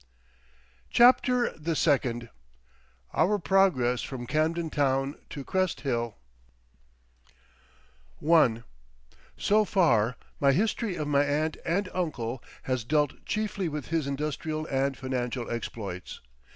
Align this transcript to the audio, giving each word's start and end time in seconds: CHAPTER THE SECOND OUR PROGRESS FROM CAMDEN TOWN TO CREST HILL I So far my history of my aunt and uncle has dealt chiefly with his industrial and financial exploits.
CHAPTER 0.89 1.51
THE 1.59 1.75
SECOND 1.75 2.29
OUR 3.13 3.37
PROGRESS 3.37 4.01
FROM 4.01 4.25
CAMDEN 4.25 4.71
TOWN 4.71 5.13
TO 5.29 5.43
CREST 5.43 5.81
HILL 5.81 6.17
I 8.27 8.63
So 9.37 9.63
far 9.63 10.15
my 10.39 10.53
history 10.53 10.95
of 10.95 11.07
my 11.07 11.23
aunt 11.23 11.57
and 11.63 11.87
uncle 11.93 12.43
has 12.63 12.83
dealt 12.83 13.23
chiefly 13.27 13.69
with 13.69 13.89
his 13.89 14.07
industrial 14.07 14.65
and 14.71 14.97
financial 14.97 15.47
exploits. 15.51 16.19